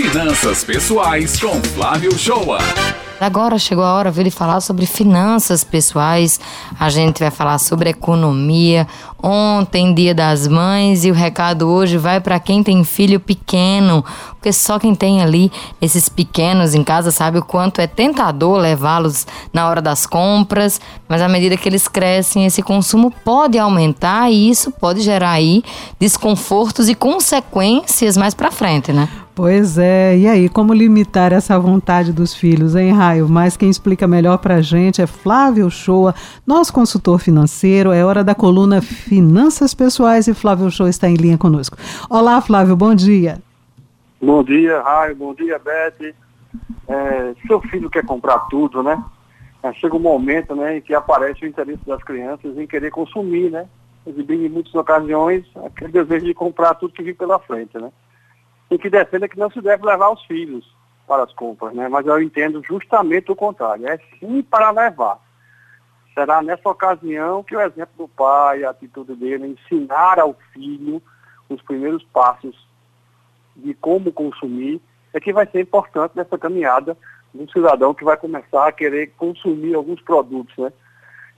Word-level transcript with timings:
Finanças 0.00 0.62
Pessoais 0.62 1.40
com 1.40 1.60
Flávio 1.60 2.16
Shoa. 2.16 2.58
Agora 3.20 3.58
chegou 3.58 3.82
a 3.82 3.94
hora 3.94 4.12
de 4.12 4.30
falar 4.30 4.60
sobre 4.60 4.86
finanças 4.86 5.64
pessoais. 5.64 6.38
A 6.78 6.88
gente 6.88 7.18
vai 7.18 7.32
falar 7.32 7.58
sobre 7.58 7.90
economia. 7.90 8.86
Ontem, 9.20 9.92
dia 9.92 10.14
das 10.14 10.46
mães, 10.46 11.04
e 11.04 11.10
o 11.10 11.14
recado 11.14 11.68
hoje 11.68 11.98
vai 11.98 12.20
para 12.20 12.38
quem 12.38 12.62
tem 12.62 12.84
filho 12.84 13.18
pequeno, 13.18 14.04
porque 14.34 14.52
só 14.52 14.78
quem 14.78 14.94
tem 14.94 15.20
ali 15.20 15.50
esses 15.82 16.08
pequenos 16.08 16.76
em 16.76 16.84
casa 16.84 17.10
sabe 17.10 17.38
o 17.38 17.44
quanto 17.44 17.80
é 17.80 17.88
tentador 17.88 18.56
levá-los 18.56 19.26
na 19.52 19.68
hora 19.68 19.82
das 19.82 20.06
compras, 20.06 20.80
mas 21.08 21.20
à 21.20 21.28
medida 21.28 21.56
que 21.56 21.68
eles 21.68 21.88
crescem, 21.88 22.46
esse 22.46 22.62
consumo 22.62 23.12
pode 23.24 23.58
aumentar 23.58 24.30
e 24.30 24.48
isso 24.48 24.70
pode 24.70 25.00
gerar 25.00 25.32
aí 25.32 25.64
desconfortos 25.98 26.88
e 26.88 26.94
consequências 26.94 28.16
mais 28.16 28.32
para 28.32 28.52
frente, 28.52 28.92
né? 28.92 29.08
Pois 29.38 29.78
é, 29.78 30.18
e 30.18 30.26
aí, 30.26 30.48
como 30.48 30.74
limitar 30.74 31.32
essa 31.32 31.56
vontade 31.60 32.12
dos 32.12 32.34
filhos, 32.34 32.74
hein, 32.74 32.90
Raio? 32.90 33.28
Mas 33.28 33.56
quem 33.56 33.70
explica 33.70 34.04
melhor 34.04 34.38
pra 34.38 34.60
gente 34.60 35.00
é 35.00 35.06
Flávio 35.06 35.70
Shoa, 35.70 36.12
nosso 36.44 36.72
consultor 36.72 37.20
financeiro. 37.20 37.92
É 37.92 38.04
hora 38.04 38.24
da 38.24 38.34
coluna 38.34 38.82
Finanças 38.82 39.74
Pessoais 39.74 40.26
e 40.26 40.34
Flávio 40.34 40.68
Shoa 40.72 40.90
está 40.90 41.08
em 41.08 41.14
linha 41.14 41.38
conosco. 41.38 41.76
Olá, 42.10 42.40
Flávio, 42.40 42.74
bom 42.74 42.92
dia. 42.92 43.40
Bom 44.20 44.42
dia, 44.42 44.82
Raio, 44.82 45.14
bom 45.14 45.32
dia, 45.32 45.56
Beth. 45.56 46.12
É, 46.88 47.34
seu 47.46 47.60
filho 47.60 47.88
quer 47.88 48.04
comprar 48.04 48.40
tudo, 48.50 48.82
né? 48.82 49.00
É, 49.62 49.72
chega 49.74 49.94
um 49.94 50.00
momento 50.00 50.56
né, 50.56 50.78
em 50.78 50.80
que 50.80 50.92
aparece 50.92 51.44
o 51.44 51.48
interesse 51.48 51.86
das 51.86 52.02
crianças 52.02 52.58
em 52.58 52.66
querer 52.66 52.90
consumir, 52.90 53.52
né? 53.52 53.68
Exibindo 54.04 54.46
em 54.46 54.48
muitas 54.48 54.74
ocasiões 54.74 55.44
aquele 55.64 55.92
desejo 55.92 56.26
de 56.26 56.34
comprar 56.34 56.74
tudo 56.74 56.92
que 56.92 57.04
vem 57.04 57.14
pela 57.14 57.38
frente, 57.38 57.78
né? 57.78 57.92
E 58.70 58.78
que 58.78 58.90
defenda 58.90 59.28
que 59.28 59.38
não 59.38 59.50
se 59.50 59.60
deve 59.60 59.84
levar 59.84 60.10
os 60.10 60.22
filhos 60.24 60.66
para 61.06 61.22
as 61.22 61.32
compras, 61.32 61.74
né? 61.74 61.88
Mas 61.88 62.06
eu 62.06 62.20
entendo 62.20 62.62
justamente 62.62 63.32
o 63.32 63.36
contrário, 63.36 63.88
é 63.88 63.98
sim 64.18 64.42
para 64.42 64.70
levar. 64.70 65.18
Será 66.14 66.42
nessa 66.42 66.68
ocasião 66.68 67.42
que 67.42 67.56
o 67.56 67.60
exemplo 67.60 67.94
do 67.96 68.08
pai, 68.08 68.64
a 68.64 68.70
atitude 68.70 69.14
dele, 69.14 69.46
ensinar 69.46 70.18
ao 70.18 70.34
filho 70.52 71.02
os 71.48 71.62
primeiros 71.62 72.04
passos 72.04 72.68
de 73.56 73.72
como 73.74 74.12
consumir, 74.12 74.80
é 75.14 75.20
que 75.20 75.32
vai 75.32 75.46
ser 75.46 75.60
importante 75.60 76.12
nessa 76.14 76.36
caminhada 76.36 76.96
do 77.32 77.50
cidadão 77.50 77.94
que 77.94 78.04
vai 78.04 78.16
começar 78.16 78.68
a 78.68 78.72
querer 78.72 79.12
consumir 79.16 79.74
alguns 79.74 80.00
produtos, 80.02 80.56
né? 80.58 80.72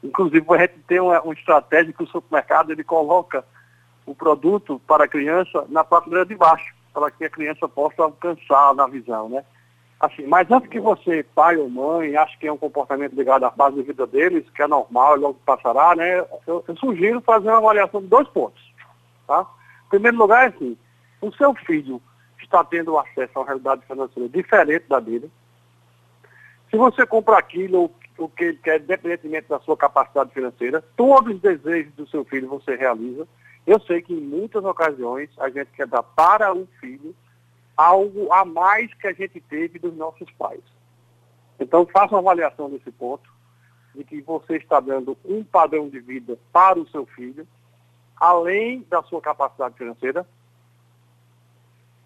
Inclusive, 0.03 0.45
a 0.49 0.59
gente 0.59 0.79
tem 0.89 0.99
uma, 0.99 1.21
uma 1.21 1.35
estratégia 1.35 1.93
que 1.93 2.03
o 2.03 2.07
supermercado 2.07 2.73
ele 2.73 2.83
coloca 2.83 3.45
o 4.07 4.15
produto 4.15 4.81
para 4.87 5.05
a 5.05 5.09
criança 5.09 5.67
na 5.69 5.85
prateleira 5.85 6.27
de 6.27 6.35
baixo 6.35 6.75
para 6.93 7.11
que 7.11 7.25
a 7.25 7.31
criança 7.31 7.69
possa 7.69 8.03
alcançar 8.03 8.75
na 8.75 8.87
visão, 8.87 9.29
né? 9.29 9.45
Assim, 10.01 10.27
mas 10.27 10.51
antes 10.51 10.71
que 10.71 10.81
você, 10.81 11.23
pai 11.35 11.59
ou 11.59 11.69
mãe, 11.69 12.17
ache 12.17 12.39
que 12.39 12.47
é 12.47 12.53
um 12.53 12.57
comportamento 12.57 13.15
ligado 13.15 13.45
à 13.45 13.51
fase 13.51 13.77
de 13.77 13.83
vida 13.83 14.07
deles, 14.07 14.49
que 14.55 14.63
é 14.63 14.67
normal 14.67 15.17
e 15.17 15.21
logo 15.21 15.39
passará, 15.45 15.95
né? 15.95 16.21
Eu, 16.47 16.65
eu, 16.67 16.77
sugiro 16.77 17.21
fazer 17.21 17.49
uma 17.49 17.59
avaliação 17.59 18.01
de 18.01 18.07
dois 18.07 18.27
pontos, 18.29 18.63
tá? 19.27 19.47
Em 19.87 19.89
primeiro 19.91 20.17
lugar, 20.17 20.45
é 20.45 20.49
assim, 20.49 20.77
o 21.21 21.31
seu 21.33 21.55
filho 21.55 22.01
está 22.43 22.65
tendo 22.65 22.99
acesso 22.99 23.31
a 23.35 23.41
uma 23.41 23.47
realidade 23.47 23.85
financeira 23.87 24.29
diferente 24.31 24.89
da 24.89 24.99
dele. 24.99 25.31
Se 26.71 26.79
você 26.79 27.05
compra 27.05 27.37
aquilo, 27.37 27.91
o 28.17 28.29
que 28.29 28.45
ele 28.45 28.59
quer, 28.59 28.81
independentemente 28.81 29.49
da 29.49 29.61
sua 29.61 29.77
capacidade 29.77 30.33
financeira, 30.33 30.83
todos 30.97 31.35
os 31.35 31.41
desejos 31.43 31.93
do 31.95 32.09
seu 32.09 32.25
filho 32.25 32.49
você 32.49 32.75
realiza. 32.75 33.29
Eu 33.67 33.81
sei 33.81 34.03
que 34.03 34.13
em 34.13 34.21
muitas 34.21 34.65
ocasiões 34.65 35.31
a 35.39 35.49
gente 35.49 35.71
quer 35.73 35.87
dar 35.87 36.03
para 36.03 36.55
o 36.55 36.67
filho 36.81 37.15
algo 37.77 38.33
a 38.33 38.45
mais 38.45 38.93
que 38.95 39.07
a 39.07 39.13
gente 39.13 39.41
teve 39.41 39.79
dos 39.79 39.95
nossos 39.97 40.31
pais. 40.33 40.61
Então 41.59 41.87
faça 41.87 42.15
uma 42.15 42.21
avaliação 42.21 42.71
desse 42.71 42.91
ponto, 42.91 43.31
de 43.95 44.05
que 44.05 44.21
você 44.21 44.57
está 44.57 44.81
dando 44.81 45.17
um 45.25 45.43
padrão 45.45 45.89
de 45.89 46.01
vida 46.01 46.39
para 46.53 46.79
o 46.79 46.89
seu 46.89 47.07
filho, 47.07 47.47
além 48.17 48.87
da 48.89 49.03
sua 49.03 49.21
capacidade 49.21 49.77
financeira. 49.77 50.27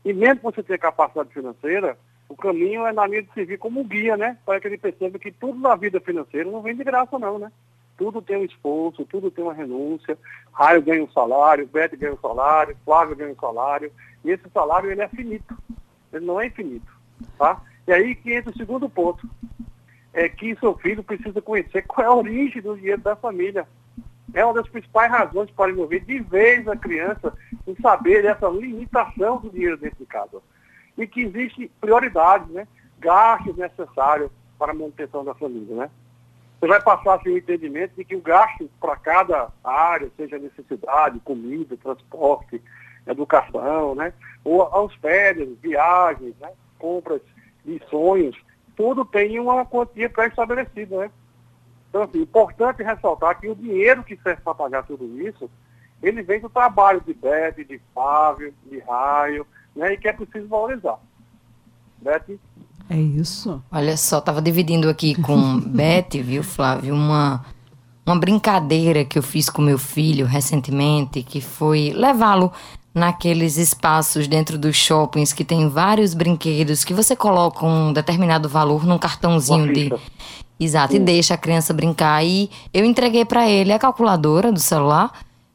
E 0.05 0.13
mesmo 0.13 0.37
que 0.37 0.57
você 0.57 0.63
tenha 0.63 0.79
capacidade 0.79 1.33
financeira, 1.33 1.99
o 2.29 2.37
caminho 2.37 2.87
é 2.87 2.93
na 2.93 3.07
linha 3.07 3.23
de 3.23 3.33
servir 3.33 3.59
como 3.59 3.85
guia, 3.85 4.17
né? 4.17 4.39
Para 4.45 4.61
que 4.61 4.67
ele 4.67 4.79
perceba 4.79 5.19
que 5.19 5.31
tudo 5.31 5.59
na 5.59 5.77
vida 5.77 6.01
financeira 6.01 6.51
não 6.51 6.63
vem 6.63 6.77
de 6.77 6.85
graça 6.85 7.19
não, 7.19 7.39
né? 7.39 7.51
Tudo 7.97 8.21
tem 8.21 8.37
um 8.37 8.45
esforço, 8.45 9.05
tudo 9.05 9.31
tem 9.31 9.45
uma 9.45 9.55
renúncia. 9.55 10.19
Raio 10.53 10.83
ganha 10.83 11.05
um 11.05 11.11
salário, 11.11 11.67
Beto 11.67 11.97
ganha 11.97 12.13
um 12.13 12.19
salário, 12.19 12.77
Flávio 12.85 13.17
ganha 13.17 13.33
um 13.33 13.37
salário. 13.37 13.93
E 14.25 14.31
esse 14.31 14.49
salário 14.53 14.91
ele 14.91 15.03
é 15.03 15.09
finito. 15.09 15.57
Ele 16.13 16.25
não 16.25 16.41
é 16.41 16.47
infinito. 16.47 16.93
Tá? 17.39 17.61
E 17.87 17.93
aí 17.93 18.15
que 18.15 18.33
entra 18.33 18.51
o 18.51 18.57
segundo 18.57 18.89
ponto. 18.89 19.29
É 20.13 20.29
que 20.29 20.55
seu 20.57 20.77
filho 20.79 21.03
precisa 21.03 21.43
conhecer 21.43 21.83
qual 21.83 22.07
é 22.07 22.09
a 22.09 22.15
origem 22.15 22.63
do 22.63 22.77
dinheiro 22.77 23.01
da 23.01 23.17
família. 23.17 23.67
É 24.33 24.45
uma 24.45 24.55
das 24.55 24.69
principais 24.69 25.11
razões 25.11 25.51
para 25.51 25.71
envolver 25.71 26.01
de 26.01 26.21
vez 26.21 26.67
a 26.69 26.77
criança 26.77 27.37
em 27.67 27.75
saber 27.77 28.23
dessa 28.23 28.49
limitação 28.49 29.39
do 29.39 29.51
dinheiro 29.51 29.77
dentro 29.77 29.99
de 29.99 30.07
casa. 30.07 30.41
E 30.97 31.07
que 31.07 31.23
existe 31.23 31.71
prioridades, 31.81 32.49
né? 32.49 32.67
gastos 32.99 33.57
necessários 33.57 34.31
para 34.59 34.73
a 34.73 34.75
manutenção 34.75 35.25
da 35.25 35.35
família. 35.35 35.75
Né? 35.75 35.91
Você 36.61 36.69
vai 36.69 36.81
passar 36.83 37.15
assim, 37.15 37.31
o 37.31 37.39
entendimento 37.39 37.95
de 37.97 38.05
que 38.05 38.17
o 38.17 38.21
gasto 38.21 38.71
para 38.81 38.97
cada 38.97 39.49
área, 39.63 40.11
seja 40.17 40.39
necessidade, 40.39 41.21
comida, 41.21 41.77
transporte, 41.77 42.63
educação, 43.07 43.95
né? 43.95 44.13
ou 44.43 44.63
aos 44.63 44.95
férias, 44.97 45.49
viagens, 45.61 46.35
né? 46.41 46.51
compras 46.79 47.21
de 47.65 47.81
sonhos, 47.91 48.37
tudo 48.77 49.05
tem 49.05 49.39
uma 49.39 49.65
quantia 49.65 50.09
pré-estabelecida. 50.09 50.99
Né? 50.99 51.11
Então, 51.89 52.03
assim, 52.03 52.23
importante 52.23 52.83
ressaltar 52.83 53.39
que 53.41 53.49
o 53.49 53.55
dinheiro 53.55 54.03
que 54.03 54.17
serve 54.17 54.43
para 54.43 54.55
pagar 54.55 54.85
tudo 54.85 55.21
isso, 55.21 55.51
ele 56.03 56.23
vem 56.23 56.41
do 56.41 56.49
trabalho 56.49 57.01
de 57.01 57.15
Beth, 57.15 57.65
de 57.65 57.81
Fábio, 57.95 58.55
de 58.67 58.79
Raio, 58.81 59.47
né? 59.75 59.93
e 59.93 59.97
que 59.97 60.09
é 60.09 60.13
preciso 60.13 60.49
valorizar. 60.49 60.99
Beth? 61.99 62.39
É 62.89 62.97
isso. 62.97 63.63
Olha 63.71 63.97
só, 63.97 64.21
tava 64.21 64.43
dividindo 64.43 64.89
aqui 64.89 65.15
com 65.15 65.59
Beth, 65.67 66.23
viu, 66.23 66.43
Flávio, 66.43 66.95
uma 66.95 67.45
uma 68.07 68.19
brincadeira 68.19 69.05
que 69.05 69.19
eu 69.19 69.23
fiz 69.23 69.49
com 69.49 69.63
meu 69.63 69.79
filho 69.79 70.27
recentemente, 70.27 71.23
que 71.23 71.41
foi 71.41 71.91
levá-lo 71.97 72.53
naqueles 72.95 73.57
espaços 73.57 74.29
dentro 74.29 74.59
dos 74.59 74.77
shoppings 74.77 75.33
que 75.33 75.45
tem 75.45 75.69
vários 75.69 76.15
brinquedos 76.15 76.85
que 76.85 76.95
você 76.95 77.17
coloca 77.17 77.67
um 77.67 77.93
determinado 77.93 78.49
valor 78.49 78.87
num 78.87 78.99
cartãozinho 78.99 79.73
de 79.73 79.93
Exato, 80.61 80.93
Sim. 80.93 80.99
e 80.99 81.01
deixa 81.01 81.35
a 81.35 81.37
criança 81.37 81.75
brincar 81.75 82.25
e 82.25 82.49
eu 82.73 82.85
entreguei 82.85 83.25
para 83.25 83.49
ele 83.49 83.73
a 83.73 83.79
calculadora 83.79 84.53
do 84.53 84.61
celular 84.61 85.11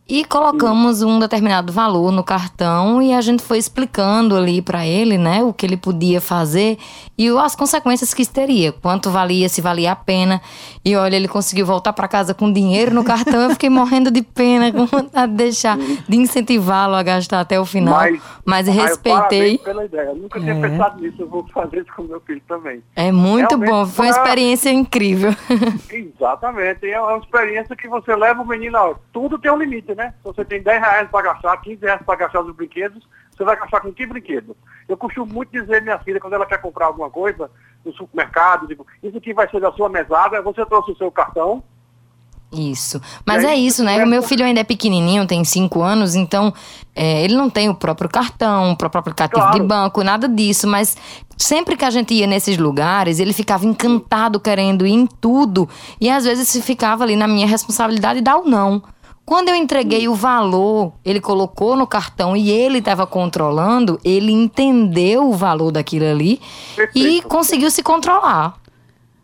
e 0.09 0.25
colocamos 0.25 1.03
um 1.03 1.19
determinado 1.19 1.71
valor 1.71 2.11
no 2.11 2.23
cartão 2.23 2.99
e 2.99 3.13
a 3.13 3.21
gente 3.21 3.43
foi 3.43 3.59
explicando 3.59 4.35
ali 4.35 4.59
para 4.59 4.85
ele, 4.85 5.19
né, 5.19 5.43
o 5.43 5.53
que 5.53 5.65
ele 5.65 5.77
podia 5.77 6.19
fazer 6.19 6.79
e 7.19 7.27
as 7.37 7.53
consequências 7.53 8.13
que 8.13 8.21
isso 8.21 8.31
teria, 8.31 8.71
quanto 8.71 9.09
valia, 9.09 9.49
se 9.49 9.59
valia 9.59 9.91
a 9.91 9.95
pena. 9.95 10.41
E 10.85 10.95
olha, 10.95 11.17
ele 11.17 11.27
conseguiu 11.27 11.65
voltar 11.65 11.91
para 11.91 12.07
casa 12.07 12.33
com 12.33 12.49
dinheiro 12.49 12.93
no 12.93 13.03
cartão. 13.03 13.41
Eu 13.41 13.49
fiquei 13.49 13.69
morrendo 13.69 14.09
de 14.09 14.21
pena, 14.21 14.71
com 14.73 14.85
vontade 14.85 15.29
de 15.33 15.37
deixar, 15.37 15.77
de 15.77 16.15
incentivá-lo 16.15 16.95
a 16.95 17.03
gastar 17.03 17.41
até 17.41 17.59
o 17.59 17.65
final. 17.65 17.93
Mas, 17.93 18.21
mas 18.45 18.67
respeitei. 18.69 19.57
pela 19.57 19.83
ideia. 19.83 20.07
Eu 20.11 20.15
nunca 20.15 20.39
tinha 20.39 20.53
é. 20.53 20.61
pensado 20.61 21.01
nisso. 21.01 21.21
Eu 21.21 21.27
vou 21.27 21.45
fazer 21.49 21.81
isso 21.81 21.91
com 21.93 22.03
meu 22.03 22.21
filho 22.21 22.41
também. 22.47 22.81
É 22.95 23.11
muito 23.11 23.49
Realmente, 23.49 23.69
bom. 23.69 23.85
Foi 23.85 24.05
uma 24.05 24.11
experiência 24.11 24.71
incrível. 24.71 25.35
Exatamente. 25.91 26.89
É 26.89 27.01
uma 27.01 27.17
experiência 27.17 27.75
que 27.75 27.89
você 27.89 28.15
leva 28.15 28.41
o 28.41 28.47
menino. 28.47 28.77
Ó, 28.77 28.95
tudo 29.11 29.37
tem 29.37 29.51
um 29.51 29.57
limite, 29.57 29.93
né? 29.93 29.98
Se 30.07 30.23
você 30.23 30.45
tem 30.45 30.61
10 30.61 30.81
reais 30.81 31.09
para 31.09 31.33
gastar, 31.33 31.57
15 31.57 31.81
reais 31.81 32.01
para 32.05 32.15
gastar 32.15 32.43
nos 32.43 32.55
brinquedos, 32.55 33.07
você 33.35 33.43
vai 33.43 33.55
gastar 33.55 33.81
com 33.81 33.93
que 33.93 34.05
brinquedo? 34.05 34.55
Eu 34.87 34.97
costumo 34.97 35.31
muito 35.31 35.51
dizer 35.51 35.81
minha 35.81 35.99
filha, 35.99 36.19
quando 36.19 36.33
ela 36.33 36.45
quer 36.45 36.59
comprar 36.59 36.87
alguma 36.87 37.09
coisa 37.09 37.49
no 37.85 37.93
supermercado, 37.93 38.67
digo, 38.67 38.85
isso 39.03 39.17
aqui 39.17 39.33
vai 39.33 39.49
ser 39.49 39.61
da 39.61 39.71
sua 39.71 39.89
mesada, 39.89 40.41
você 40.41 40.65
trouxe 40.65 40.91
o 40.91 40.97
seu 40.97 41.11
cartão, 41.11 41.63
isso. 42.51 42.99
Mas 43.25 43.45
aí, 43.45 43.51
é 43.51 43.55
isso, 43.55 43.83
né? 43.83 44.03
O 44.03 44.07
meu 44.07 44.23
filho 44.23 44.43
ainda 44.43 44.61
é 44.61 44.63
pequenininho, 44.63 45.27
tem 45.27 45.43
5 45.43 45.81
anos, 45.81 46.15
então 46.15 46.51
é, 46.95 47.23
ele 47.23 47.35
não 47.35 47.49
tem 47.49 47.69
o 47.69 47.75
próprio 47.75 48.09
cartão, 48.09 48.71
o 48.71 48.75
próprio 48.75 49.01
aplicativo 49.01 49.41
claro. 49.41 49.59
de 49.59 49.65
banco, 49.65 50.03
nada 50.03 50.27
disso. 50.27 50.67
Mas 50.67 50.97
sempre 51.37 51.77
que 51.77 51.85
a 51.85 51.91
gente 51.91 52.13
ia 52.13 52.25
nesses 52.25 52.57
lugares, 52.57 53.19
ele 53.19 53.33
ficava 53.33 53.65
encantado 53.65 54.39
querendo 54.39 54.85
ir 54.85 54.93
em 54.93 55.05
tudo. 55.05 55.69
E 56.01 56.09
às 56.09 56.25
vezes 56.25 56.47
se 56.47 56.61
ficava 56.61 57.03
ali 57.03 57.15
na 57.15 57.27
minha 57.27 57.45
responsabilidade 57.45 58.21
dar 58.21 58.37
o 58.37 58.49
não. 58.49 58.81
Quando 59.29 59.49
eu 59.49 59.53
entreguei 59.55 60.07
o 60.07 60.15
valor, 60.15 60.91
ele 61.05 61.21
colocou 61.21 61.75
no 61.75 61.85
cartão 61.85 62.35
e 62.35 62.49
ele 62.49 62.79
estava 62.79 63.05
controlando, 63.05 63.99
ele 64.03 64.31
entendeu 64.31 65.29
o 65.29 65.33
valor 65.33 65.71
daquilo 65.71 66.07
ali 66.07 66.41
perfeito, 66.75 67.07
e 67.07 67.21
conseguiu 67.21 67.69
se 67.69 67.83
controlar. 67.83 68.57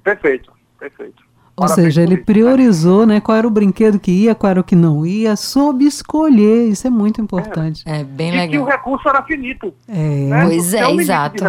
Perfeito, 0.04 0.54
perfeito. 0.78 1.24
Ou 1.57 1.68
seja, 1.68 2.04
ele 2.04 2.18
priorizou, 2.18 3.07
né? 3.07 3.19
Qual 3.19 3.36
era 3.36 3.48
o 3.48 3.50
brinquedo 3.50 4.00
que 4.00 4.12
ia, 4.12 4.36
qual 4.36 4.52
era 4.52 4.60
o 4.60 4.63
que 4.63 4.75
não 4.75 5.07
ia, 5.07 5.36
soube 5.36 5.88
escolher. 5.88 6.68
Isso 6.68 6.86
é 6.86 6.92
muito 6.92 7.19
importante. 7.19 7.81
É, 7.88 8.04
bem 8.04 8.28
e 8.28 8.31
legal. 8.31 8.50
que 8.50 8.57
o 8.60 8.63
recurso 8.63 9.10
era 9.10 9.24
finito. 9.24 9.74
É. 9.88 9.98
Né? 9.98 10.46
Pois 10.46 10.72
é, 10.75 10.86
Tem 10.86 10.98
um 10.98 11.02
exato. 11.02 11.44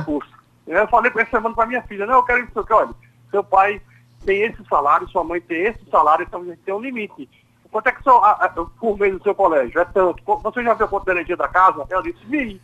Eu 0.67 0.89
falei 0.89 1.13
essa 1.15 1.31
semana 1.31 1.55
para 1.55 1.67
minha 1.67 1.83
filha, 1.83 2.07
não, 2.07 2.15
eu 2.15 2.23
quero 2.23 2.43
isso, 2.43 2.65
olha, 2.71 2.89
seu 3.31 3.45
pai 3.45 3.83
tem 4.25 4.45
esse 4.45 4.65
salário, 4.67 5.07
sua 5.11 5.23
mãe 5.23 5.43
tem 5.43 5.67
esse 5.67 5.91
salário, 5.91 6.25
então 6.27 6.41
a 6.41 6.45
gente 6.47 6.61
tem 6.65 6.73
um 6.73 6.81
limite. 6.81 7.29
Quanto 7.71 7.87
é 7.89 7.93
que 7.93 8.03
seu, 8.03 8.17
a, 8.25 8.33
a, 8.33 8.49
por 8.49 8.99
mês 8.99 9.15
do 9.15 9.23
seu 9.23 9.35
colégio? 9.35 9.81
É 9.81 9.85
tanto. 9.85 10.23
Você 10.25 10.63
já 10.63 10.75
viu 10.75 10.89
quanto 10.89 11.11
energia 11.11 11.37
da 11.37 11.49
casa? 11.49 11.85
Ela 11.89 12.03
disse, 12.03 12.25
vi. 12.27 12.61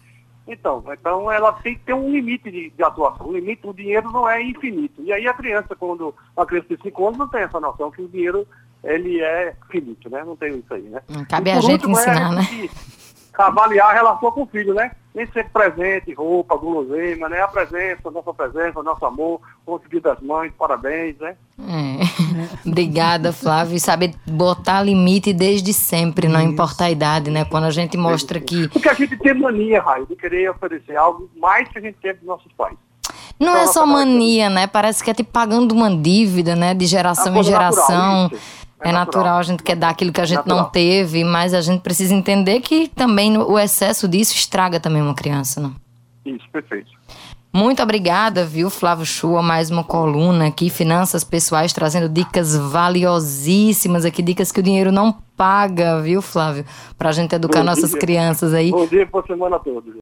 Então, 0.47 0.83
então 0.93 1.31
ela 1.31 1.53
tem 1.53 1.75
que 1.75 1.85
ter 1.85 1.95
um 1.95 2.11
limite 2.11 2.51
de, 2.51 2.71
de 2.71 2.83
atuação. 2.83 3.29
O 3.29 3.33
limite, 3.33 3.67
o 3.67 3.73
dinheiro 3.73 4.11
não 4.11 4.29
é 4.29 4.43
infinito. 4.43 5.01
E 5.03 5.13
aí 5.13 5.27
a 5.27 5.35
criança, 5.35 5.77
quando 5.77 6.15
a 6.37 6.45
criança 6.45 6.77
de 6.77 6.83
5 6.83 7.07
anos, 7.07 7.19
não 7.19 7.29
tem 7.29 7.43
essa 7.43 7.61
noção 7.61 7.91
que 7.91 8.03
o 8.03 8.09
dinheiro 8.09 8.47
ele 8.83 9.21
é 9.21 9.55
finito, 9.71 10.11
né? 10.11 10.25
Não 10.25 10.37
tem 10.37 10.59
isso 10.59 10.75
aí, 10.75 10.83
né? 10.83 11.01
Hum, 11.09 11.25
Cabe 11.29 11.51
E 11.51 11.53
a 11.53 11.61
gente 11.61 11.73
último, 11.73 11.97
é 11.97 12.01
ensinar, 12.01 12.33
né? 12.33 12.43
gente 12.43 12.71
Avaliar 13.39 13.91
a 13.91 13.93
relação 13.95 14.31
com 14.31 14.43
o 14.43 14.47
filho, 14.47 14.75
né? 14.75 14.91
Nem 15.15 15.27
sempre 15.27 15.51
presente, 15.51 16.13
roupa, 16.13 16.57
guloseima, 16.57 17.29
né? 17.29 17.41
A 17.41 17.49
presença, 17.49 18.11
nossa 18.11 18.35
presença, 18.35 18.83
nosso 18.83 19.05
amor, 19.07 19.41
dia 19.89 20.01
das 20.01 20.21
mães, 20.21 20.53
parabéns, 20.59 21.17
né? 21.19 21.37
É. 21.59 21.81
Obrigada, 22.67 23.32
Flávio. 23.32 23.76
E 23.76 23.81
saber 23.81 24.14
botar 24.26 24.82
limite 24.82 25.32
desde 25.32 25.73
sempre, 25.73 26.29
não 26.29 26.40
importa 26.40 26.84
a 26.84 26.90
idade, 26.90 27.31
né? 27.31 27.44
Quando 27.44 27.64
a 27.64 27.70
gente 27.70 27.96
mostra 27.96 28.40
que 28.40 28.69
Porque 28.69 28.88
a 28.88 28.94
gente 28.94 29.17
tem 29.17 29.34
mania, 29.34 29.81
Raio, 29.82 30.06
de 30.06 30.17
querer 30.17 30.50
oferecer 30.50 30.96
algo 30.96 31.31
mais 31.40 31.69
que 31.69 31.79
a 31.79 31.81
gente 31.82 31.96
teve 32.00 32.19
dos 32.20 32.26
nossos 32.29 32.50
pais. 32.56 32.76
não 33.38 33.56
é 33.56 33.62
Então, 33.62 33.73
só 33.73 33.87
mania, 33.87 34.49
né? 34.50 34.67
Parece 34.67 35.02
que 35.02 35.11
é 35.11 35.14
tipo 35.14 35.31
pagando 35.31 35.73
uma 35.73 35.94
dívida, 35.94 36.55
né? 36.56 36.75
De 36.75 36.87
geração 36.87 37.26
É 37.34 37.38
em 37.38 37.43
natural, 37.43 37.73
geração. 37.73 38.26
isso. 38.32 38.43
É, 38.84 38.88
É 38.88 38.93
natural. 38.93 39.25
natural. 39.25 39.38
a 39.38 39.43
gente 39.43 39.62
quer 39.62 39.76
dar 39.76 39.90
aquilo 39.90 40.12
que 40.12 40.20
a 40.20 40.25
gente 40.25 40.38
não 40.46 40.56
Natural. 40.56 40.70
teve, 40.73 41.23
mas 41.25 41.55
a 41.55 41.61
gente 41.61 41.81
precisa 41.82 42.12
entender 42.14 42.61
que 42.61 42.88
também 42.88 43.37
o 43.38 43.56
excesso 43.58 44.08
disso 44.08 44.34
estraga 44.34 44.81
também 44.81 45.00
uma 45.00 45.14
criança, 45.14 45.61
né? 45.61 45.70
Isso, 46.26 46.44
perfeito. 46.52 46.90
Muito 47.55 47.83
obrigada, 47.83 48.47
viu, 48.47 48.71
Flávio 48.71 49.05
Chua, 49.05 49.43
mais 49.43 49.71
uma 49.71 49.85
coluna 49.85 50.47
aqui, 50.47 50.71
Finanças 50.71 51.23
Pessoais, 51.23 51.71
trazendo 51.71 52.09
dicas 52.09 52.57
valiosíssimas 52.57 54.07
aqui, 54.07 54.23
dicas 54.23 54.51
que 54.51 54.61
o 54.61 54.63
dinheiro 54.63 54.91
não 54.91 55.13
paga, 55.37 56.01
viu, 56.01 56.23
Flávio? 56.23 56.65
Pra 56.97 57.13
gente 57.13 57.35
educar 57.35 57.59
Bom 57.59 57.67
nossas 57.67 57.91
dia. 57.91 58.01
crianças 58.01 58.55
aí. 58.55 58.71
Bom 58.71 58.87
dia, 58.87 59.05
boa 59.05 59.23
semana 59.27 59.57
a 59.57 59.59
todos. 59.59 59.91